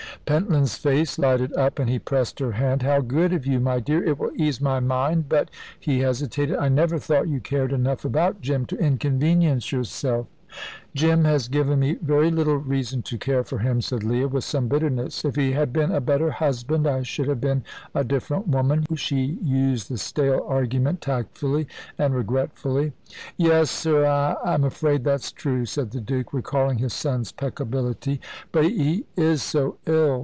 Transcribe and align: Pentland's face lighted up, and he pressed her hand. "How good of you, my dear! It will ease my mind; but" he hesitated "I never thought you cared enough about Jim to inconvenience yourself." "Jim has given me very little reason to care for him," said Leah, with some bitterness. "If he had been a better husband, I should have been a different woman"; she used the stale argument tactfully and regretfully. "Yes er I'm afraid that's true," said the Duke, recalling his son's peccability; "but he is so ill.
Pentland's 0.23 0.77
face 0.77 1.19
lighted 1.19 1.51
up, 1.57 1.77
and 1.77 1.89
he 1.89 1.99
pressed 1.99 2.39
her 2.39 2.53
hand. 2.53 2.83
"How 2.83 3.01
good 3.01 3.33
of 3.33 3.45
you, 3.45 3.59
my 3.59 3.81
dear! 3.81 4.01
It 4.01 4.17
will 4.17 4.31
ease 4.37 4.61
my 4.61 4.79
mind; 4.79 5.27
but" 5.27 5.49
he 5.79 5.99
hesitated 5.99 6.55
"I 6.55 6.69
never 6.69 6.99
thought 6.99 7.27
you 7.27 7.41
cared 7.41 7.73
enough 7.73 8.05
about 8.05 8.39
Jim 8.39 8.65
to 8.67 8.77
inconvenience 8.77 9.73
yourself." 9.73 10.27
"Jim 10.93 11.23
has 11.23 11.47
given 11.47 11.79
me 11.79 11.95
very 12.01 12.29
little 12.29 12.57
reason 12.57 13.01
to 13.01 13.17
care 13.17 13.43
for 13.43 13.59
him," 13.59 13.81
said 13.81 14.03
Leah, 14.03 14.27
with 14.27 14.43
some 14.43 14.67
bitterness. 14.67 15.23
"If 15.25 15.35
he 15.35 15.53
had 15.53 15.71
been 15.73 15.91
a 15.91 16.01
better 16.01 16.29
husband, 16.31 16.85
I 16.87 17.03
should 17.03 17.27
have 17.27 17.39
been 17.41 17.63
a 17.95 18.03
different 18.05 18.47
woman"; 18.47 18.85
she 18.95 19.39
used 19.43 19.89
the 19.89 19.97
stale 19.97 20.45
argument 20.47 20.99
tactfully 21.01 21.67
and 21.97 22.13
regretfully. 22.15 22.91
"Yes 23.37 23.85
er 23.85 24.05
I'm 24.05 24.63
afraid 24.65 25.03
that's 25.03 25.31
true," 25.33 25.65
said 25.65 25.91
the 25.91 26.01
Duke, 26.01 26.33
recalling 26.33 26.77
his 26.79 26.93
son's 26.93 27.31
peccability; 27.31 28.19
"but 28.51 28.65
he 28.65 29.05
is 29.17 29.41
so 29.41 29.77
ill. 29.85 30.11